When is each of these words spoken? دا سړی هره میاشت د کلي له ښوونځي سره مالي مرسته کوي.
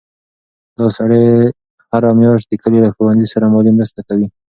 دا 0.77 0.87
سړی 0.97 1.25
هره 1.91 2.09
میاشت 2.21 2.45
د 2.49 2.53
کلي 2.63 2.79
له 2.85 2.89
ښوونځي 2.95 3.27
سره 3.33 3.45
مالي 3.53 3.71
مرسته 3.77 4.01
کوي. 4.07 4.27